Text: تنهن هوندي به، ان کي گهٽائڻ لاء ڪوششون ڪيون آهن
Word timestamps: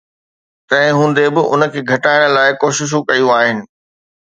تنهن 0.69 0.93
هوندي 0.99 1.27
به، 1.35 1.41
ان 1.53 1.61
کي 1.73 1.81
گهٽائڻ 1.89 2.21
لاء 2.35 2.49
ڪوششون 2.61 3.01
ڪيون 3.09 3.31
آهن 3.39 3.57